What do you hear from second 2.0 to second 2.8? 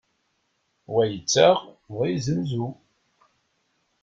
yeznuzu.